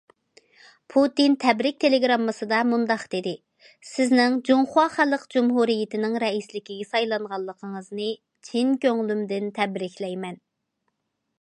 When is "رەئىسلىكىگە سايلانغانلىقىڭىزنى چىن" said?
6.25-8.73